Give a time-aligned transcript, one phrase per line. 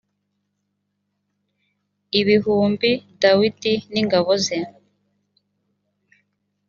[2.19, 4.59] ibihumbi dawidi n ingabo ze